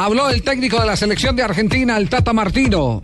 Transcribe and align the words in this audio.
Habló 0.00 0.30
el 0.30 0.42
técnico 0.42 0.78
de 0.78 0.86
la 0.86 0.94
selección 0.94 1.34
de 1.34 1.42
Argentina, 1.42 1.96
el 1.96 2.08
Tata 2.08 2.32
Martino. 2.32 3.02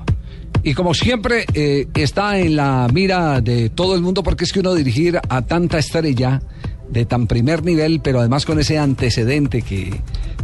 Y 0.62 0.75
como 0.75 0.95
siempre, 0.95 1.45
eh, 1.52 1.89
está 1.93 2.39
en 2.39 2.55
la 2.55 2.87
mira 2.93 3.41
de 3.41 3.69
todo 3.69 3.97
el 3.97 4.01
mundo 4.01 4.23
porque 4.23 4.45
es 4.45 4.52
que 4.52 4.61
uno 4.61 4.73
dirigir 4.75 5.19
a 5.29 5.43
tanta 5.43 5.79
estrella 5.79 6.41
de 6.88 7.05
tan 7.05 7.27
primer 7.27 7.65
nivel, 7.65 7.99
pero 8.01 8.21
además 8.21 8.47
con 8.47 8.61
ese 8.61 8.79
antecedente 8.79 9.62
que 9.62 9.93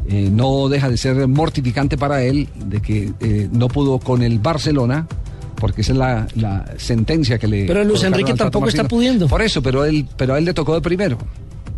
eh, 0.09 0.29
no 0.33 0.69
deja 0.69 0.91
de 0.91 0.97
ser 0.97 1.29
mortificante 1.29 1.97
para 1.97 2.25
él, 2.25 2.49
de 2.57 2.83
que 2.83 3.13
eh, 3.21 3.49
no 3.53 3.69
pudo 3.69 4.01
con 4.01 4.21
el 4.21 4.41
Barcelona, 4.41 5.07
porque 5.55 5.83
esa 5.83 5.93
es 5.93 5.99
la, 5.99 6.27
la 6.35 6.65
sentencia 6.79 7.39
que 7.39 7.47
le... 7.47 7.67
Pero 7.67 7.85
Luis 7.85 8.03
Enrique 8.03 8.35
tampoco 8.35 8.67
está 8.67 8.89
pudiendo. 8.89 9.29
Por 9.29 9.41
eso, 9.41 9.63
pero, 9.63 9.85
él, 9.85 10.05
pero 10.17 10.35
a 10.35 10.39
él 10.39 10.47
le 10.47 10.53
tocó 10.53 10.75
de 10.75 10.81
primero. 10.81 11.17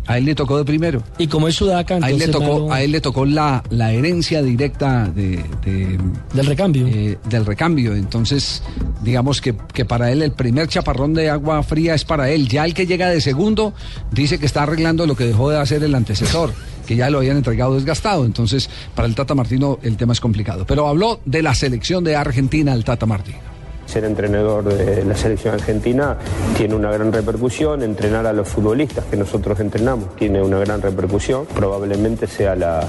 A 0.05 0.17
él 0.17 0.25
le 0.25 0.35
tocó 0.35 0.57
de 0.57 0.65
primero. 0.65 1.01
Y 1.17 1.27
como 1.27 1.47
es 1.47 1.55
Sudaca, 1.55 1.95
A 2.01 2.09
él 2.09 2.17
le 2.19 2.27
tocó, 2.27 2.45
claro, 2.45 2.73
a 2.73 2.81
él 2.81 2.91
le 2.91 2.99
tocó 3.01 3.25
la, 3.25 3.63
la 3.69 3.91
herencia 3.93 4.41
directa 4.41 5.07
de, 5.07 5.43
de- 5.63 5.97
del 6.33 6.45
recambio. 6.45 6.87
eh, 6.87 7.17
del 7.29 7.45
recambio. 7.45 7.95
Entonces, 7.95 8.61
digamos 9.01 9.39
que, 9.39 9.55
que 9.73 9.85
para 9.85 10.11
él 10.11 10.21
el 10.21 10.33
primer 10.33 10.67
chaparrón 10.67 11.13
de 11.13 11.29
agua 11.29 11.63
fría 11.63 11.93
es 11.95 12.03
para 12.03 12.29
él. 12.29 12.47
Ya 12.49 12.65
el 12.65 12.73
que 12.73 12.85
llega 12.85 13.09
de 13.09 13.21
segundo 13.21 13.73
dice 14.11 14.39
que 14.39 14.45
está 14.45 14.63
arreglando 14.63 15.07
lo 15.07 15.15
que 15.15 15.25
dejó 15.25 15.49
de 15.49 15.57
hacer 15.59 15.83
el 15.83 15.95
antecesor, 15.95 16.51
que 16.85 16.95
ya 16.97 17.09
lo 17.09 17.19
habían 17.19 17.37
entregado 17.37 17.75
desgastado. 17.75 18.25
Entonces, 18.25 18.69
para 18.95 19.07
el 19.07 19.15
Tata 19.15 19.35
Martino 19.35 19.79
el 19.83 19.95
tema 19.95 20.11
es 20.13 20.19
complicado. 20.19 20.65
Pero 20.67 20.87
habló 20.89 21.21
de 21.25 21.41
la 21.41 21.55
selección 21.55 22.03
de 22.03 22.15
Argentina 22.17 22.73
el 22.73 22.83
Tata 22.83 23.05
Martino. 23.05 23.52
Ser 23.85 24.05
entrenador 24.05 24.63
de 24.63 25.05
la 25.05 25.15
selección 25.15 25.53
argentina 25.53 26.17
tiene 26.57 26.75
una 26.75 26.91
gran 26.91 27.11
repercusión, 27.11 27.83
entrenar 27.83 28.25
a 28.25 28.33
los 28.33 28.47
futbolistas 28.47 29.05
que 29.05 29.17
nosotros 29.17 29.59
entrenamos 29.59 30.15
tiene 30.15 30.41
una 30.41 30.59
gran 30.59 30.81
repercusión, 30.81 31.45
probablemente 31.53 32.27
sea 32.27 32.55
la, 32.55 32.83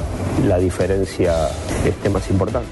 la 0.46 0.58
diferencia 0.58 1.48
este, 1.84 2.08
más 2.10 2.28
importante. 2.30 2.68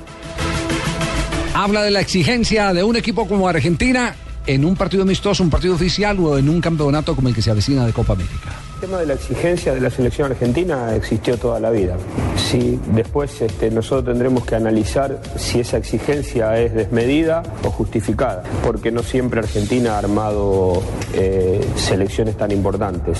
Habla 1.54 1.82
de 1.82 1.90
la 1.90 2.00
exigencia 2.00 2.72
de 2.72 2.82
un 2.82 2.96
equipo 2.96 3.28
como 3.28 3.48
Argentina 3.48 4.14
en 4.46 4.64
un 4.64 4.74
partido 4.74 5.02
amistoso, 5.02 5.42
un 5.42 5.50
partido 5.50 5.74
oficial 5.74 6.18
o 6.20 6.38
en 6.38 6.48
un 6.48 6.60
campeonato 6.60 7.14
como 7.14 7.28
el 7.28 7.34
que 7.34 7.42
se 7.42 7.50
avecina 7.50 7.86
de 7.86 7.92
Copa 7.92 8.14
América. 8.14 8.50
El 8.82 8.88
tema 8.88 8.98
de 8.98 9.06
la 9.06 9.14
exigencia 9.14 9.72
de 9.72 9.80
la 9.80 9.90
selección 9.90 10.32
argentina 10.32 10.92
existió 10.96 11.38
toda 11.38 11.60
la 11.60 11.70
vida. 11.70 11.96
Sí, 12.34 12.80
después 12.86 13.40
este, 13.40 13.70
nosotros 13.70 14.06
tendremos 14.06 14.44
que 14.44 14.56
analizar 14.56 15.20
si 15.36 15.60
esa 15.60 15.76
exigencia 15.76 16.58
es 16.58 16.74
desmedida 16.74 17.44
o 17.62 17.70
justificada, 17.70 18.42
porque 18.64 18.90
no 18.90 19.04
siempre 19.04 19.38
Argentina 19.38 19.94
ha 19.94 19.98
armado 19.98 20.82
eh, 21.14 21.64
selecciones 21.76 22.36
tan 22.36 22.50
importantes. 22.50 23.18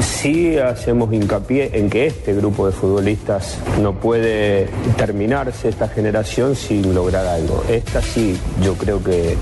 Sí 0.00 0.58
hacemos 0.58 1.12
hincapié 1.12 1.70
en 1.72 1.88
que 1.88 2.06
este 2.06 2.34
grupo 2.34 2.66
de 2.66 2.72
futbolistas 2.72 3.58
no 3.80 3.94
puede 3.94 4.66
terminarse 4.96 5.68
esta 5.68 5.86
generación 5.86 6.56
sin 6.56 6.92
lograr 6.96 7.26
algo. 7.26 7.62
Esta 7.68 8.02
sí, 8.02 8.36
yo 8.60 8.74
creo 8.74 9.00
que 9.04 9.36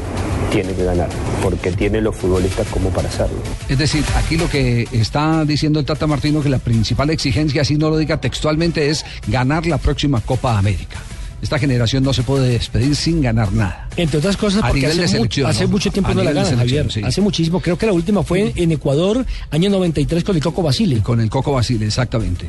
tiene 0.50 0.72
que 0.72 0.84
ganar, 0.84 1.08
porque 1.42 1.72
tiene 1.72 2.00
los 2.00 2.16
futbolistas 2.16 2.66
como 2.68 2.90
para 2.90 3.08
hacerlo. 3.08 3.38
Es 3.68 3.78
decir, 3.78 4.04
aquí 4.16 4.36
lo 4.36 4.48
que 4.48 4.88
está 4.92 5.44
diciendo 5.44 5.80
el 5.80 5.86
Tata 5.86 6.06
Martino 6.06 6.42
que 6.42 6.48
la 6.48 6.58
principal 6.58 7.10
exigencia, 7.10 7.62
así 7.62 7.76
no 7.76 7.90
lo 7.90 7.96
diga 7.98 8.20
textualmente, 8.20 8.88
es 8.90 9.04
ganar 9.26 9.66
la 9.66 9.78
próxima 9.78 10.20
Copa 10.20 10.58
América. 10.58 10.98
Esta 11.40 11.56
generación 11.56 12.02
no 12.02 12.12
se 12.12 12.24
puede 12.24 12.48
despedir 12.48 12.96
sin 12.96 13.22
ganar 13.22 13.52
nada. 13.52 13.88
Entre 13.96 14.18
otras 14.18 14.36
cosas, 14.36 14.64
A 14.64 14.68
porque 14.68 14.80
nivel 14.80 14.92
hace, 14.92 15.00
de 15.02 15.06
mu- 15.06 15.12
selección, 15.12 15.46
hace 15.48 15.64
¿no? 15.64 15.70
mucho 15.70 15.90
tiempo 15.92 16.10
A 16.10 16.14
no 16.14 16.22
la 16.24 16.32
gana, 16.32 16.56
Javier. 16.56 16.90
sí. 16.90 17.00
Hace 17.04 17.20
muchísimo. 17.20 17.60
Creo 17.60 17.78
que 17.78 17.86
la 17.86 17.92
última 17.92 18.24
fue 18.24 18.40
en, 18.40 18.52
en 18.56 18.72
Ecuador, 18.72 19.24
año 19.52 19.70
93, 19.70 20.24
con 20.24 20.34
el 20.34 20.42
Coco 20.42 20.62
Basile. 20.64 21.00
Con 21.00 21.20
el 21.20 21.30
Coco 21.30 21.52
Basile, 21.52 21.86
exactamente. 21.86 22.46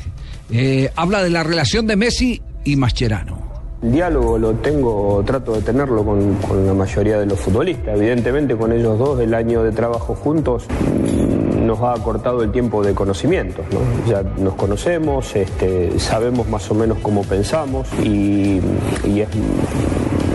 Eh, 0.49 0.89
habla 0.95 1.21
de 1.21 1.29
la 1.29 1.43
relación 1.43 1.85
de 1.85 1.97
Messi 1.97 2.41
y 2.65 2.75
Mascherano. 2.77 3.38
El 3.81 3.93
diálogo 3.93 4.37
lo 4.37 4.53
tengo, 4.55 5.23
trato 5.25 5.53
de 5.53 5.61
tenerlo 5.61 6.03
con, 6.03 6.35
la 6.65 6.73
mayoría 6.73 7.17
de 7.19 7.25
los 7.25 7.39
futbolistas. 7.39 7.97
Evidentemente 7.97 8.55
con 8.57 8.73
ellos 8.73 8.99
dos 8.99 9.19
el 9.21 9.33
año 9.33 9.63
de 9.63 9.71
trabajo 9.71 10.15
juntos 10.15 10.65
mm, 10.67 11.65
nos 11.65 11.79
ha 11.79 11.93
acortado 11.93 12.43
el 12.43 12.51
tiempo 12.51 12.83
de 12.83 12.93
conocimientos. 12.93 13.65
¿no? 13.71 13.79
Ya 14.11 14.21
nos 14.37 14.55
conocemos, 14.55 15.33
este, 15.35 15.97
sabemos 15.97 16.49
más 16.49 16.69
o 16.69 16.75
menos 16.75 16.97
cómo 17.01 17.23
pensamos 17.23 17.87
y 18.03 18.59
es 19.05 19.29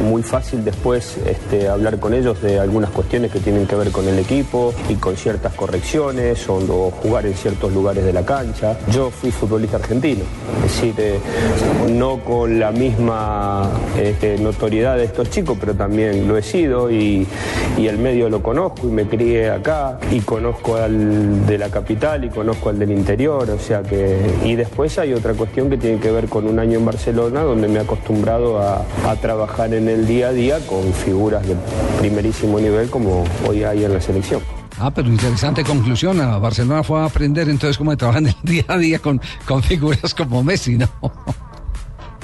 muy 0.02 0.22
fácil 0.22 0.64
después 0.64 1.16
este, 1.26 1.68
hablar 1.68 1.98
con 1.98 2.14
ellos 2.14 2.40
de 2.42 2.58
algunas 2.58 2.90
cuestiones 2.90 3.30
que 3.30 3.40
tienen 3.40 3.66
que 3.66 3.76
ver 3.76 3.90
con 3.90 4.06
el 4.08 4.18
equipo 4.18 4.72
y 4.88 4.94
con 4.94 5.16
ciertas 5.16 5.54
correcciones 5.54 6.48
o, 6.48 6.56
o 6.56 6.90
jugar 6.90 7.26
en 7.26 7.34
ciertos 7.34 7.72
lugares 7.72 8.04
de 8.04 8.12
la 8.12 8.24
cancha. 8.24 8.76
Yo 8.90 9.10
fui 9.10 9.30
futbolista 9.30 9.76
argentino, 9.76 10.22
es 10.56 10.62
decir, 10.62 10.94
eh, 10.98 11.18
no 11.90 12.18
con 12.18 12.58
la 12.58 12.70
misma 12.72 13.70
este, 14.00 14.38
notoriedad 14.38 14.96
de 14.96 15.04
estos 15.04 15.30
chicos, 15.30 15.56
pero 15.60 15.74
también 15.74 16.26
lo 16.26 16.36
he 16.36 16.42
sido 16.42 16.90
y, 16.90 17.26
y 17.76 17.86
el 17.86 17.98
medio 17.98 18.28
lo 18.28 18.42
conozco 18.42 18.86
y 18.86 18.90
me 18.90 19.06
crié 19.06 19.50
acá 19.50 19.98
y 20.10 20.20
conozco 20.20 20.76
al 20.76 21.46
de 21.46 21.58
la 21.58 21.68
capital 21.68 22.24
y 22.24 22.28
conozco 22.28 22.70
al 22.70 22.78
del 22.78 22.90
interior, 22.90 23.48
o 23.50 23.58
sea 23.58 23.82
que... 23.82 24.18
Y 24.44 24.54
después 24.56 24.98
hay 24.98 25.12
otra 25.12 25.34
cuestión 25.34 25.70
que 25.70 25.76
tiene 25.76 25.98
que 25.98 26.10
ver 26.10 26.28
con 26.28 26.46
un 26.46 26.58
año 26.58 26.78
en 26.78 26.84
Barcelona 26.84 27.42
donde 27.42 27.68
me 27.68 27.78
he 27.78 27.82
acostumbrado 27.82 28.58
a, 28.58 28.84
a 29.06 29.16
trabajar 29.20 29.72
en 29.74 29.83
el 29.88 30.06
día 30.06 30.28
a 30.28 30.32
día 30.32 30.58
con 30.66 30.92
figuras 30.92 31.46
de 31.46 31.56
primerísimo 31.98 32.58
nivel 32.58 32.90
como 32.90 33.24
hoy 33.48 33.64
hay 33.64 33.84
en 33.84 33.94
la 33.94 34.00
selección. 34.00 34.42
Ah, 34.78 34.90
pero 34.90 35.08
interesante 35.08 35.62
conclusión. 35.62 36.18
Barcelona 36.40 36.82
fue 36.82 37.00
a 37.00 37.04
aprender 37.04 37.48
entonces 37.48 37.78
cómo 37.78 37.96
trabajan 37.96 38.26
el 38.26 38.36
día 38.42 38.64
a 38.68 38.76
día 38.76 38.98
con, 38.98 39.20
con 39.46 39.62
figuras 39.62 40.14
como 40.14 40.42
Messi, 40.42 40.76
¿no? 40.76 40.88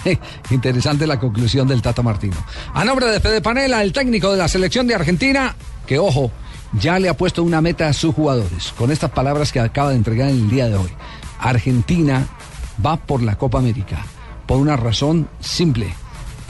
Interesante 0.50 1.06
la 1.06 1.19
conclusión 1.19 1.69
del 1.69 1.82
Tata 1.82 2.03
Martino. 2.03 2.37
A 2.75 2.84
nombre 2.84 3.06
de 3.06 3.21
Fede 3.21 3.41
Panela, 3.41 3.82
el 3.82 3.92
técnico 3.92 4.31
de 4.31 4.38
la 4.38 4.48
selección 4.48 4.87
de 4.87 4.94
Argentina, 4.94 5.54
que 5.87 5.98
ojo, 5.98 6.31
ya 6.72 6.98
le 6.98 7.09
ha 7.09 7.16
puesto 7.16 7.42
una 7.42 7.60
meta 7.60 7.88
a 7.88 7.92
sus 7.92 8.15
jugadores, 8.15 8.72
con 8.77 8.91
estas 8.91 9.10
palabras 9.10 9.53
que 9.53 9.60
acaba 9.60 9.91
de 9.91 9.97
entregar 9.97 10.28
en 10.28 10.37
el 10.37 10.50
día 10.50 10.69
de 10.69 10.77
hoy. 10.77 10.91
Argentina 11.38 12.27
va 12.84 12.97
por 12.97 13.22
la 13.22 13.37
Copa 13.37 13.59
América, 13.59 14.04
por 14.47 14.59
una 14.59 14.77
razón 14.77 15.28
simple. 15.41 15.94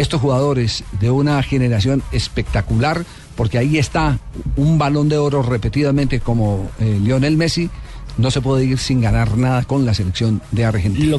Estos 0.01 0.23
jugadores 0.23 0.83
de 0.99 1.11
una 1.11 1.43
generación 1.43 2.03
espectacular, 2.11 3.05
porque 3.37 3.59
ahí 3.59 3.77
está 3.77 4.19
un 4.57 4.79
balón 4.79 5.11
de 5.11 5.19
oro 5.19 5.43
repetidamente 5.43 6.21
como 6.21 6.71
eh, 6.81 6.99
Lionel 7.03 7.37
Messi, 7.37 7.69
no 8.17 8.31
se 8.31 8.41
puede 8.41 8.65
ir 8.65 8.79
sin 8.79 9.03
ganar 9.03 9.37
nada 9.37 9.63
con 9.65 9.85
la 9.85 9.93
selección 9.93 10.41
de 10.53 10.65
Argentina. 10.65 11.19